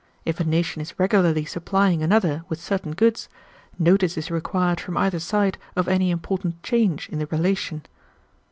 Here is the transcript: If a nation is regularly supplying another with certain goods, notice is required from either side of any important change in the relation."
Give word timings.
If 0.25 0.39
a 0.39 0.43
nation 0.43 0.81
is 0.81 0.97
regularly 0.97 1.45
supplying 1.45 2.01
another 2.01 2.43
with 2.49 2.59
certain 2.59 2.93
goods, 2.93 3.29
notice 3.77 4.17
is 4.17 4.31
required 4.31 4.79
from 4.79 4.97
either 4.97 5.19
side 5.19 5.59
of 5.75 5.87
any 5.87 6.09
important 6.09 6.63
change 6.63 7.07
in 7.09 7.19
the 7.19 7.27
relation." 7.27 7.83